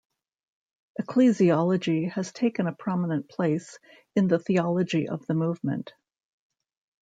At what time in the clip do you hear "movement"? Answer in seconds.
5.35-5.93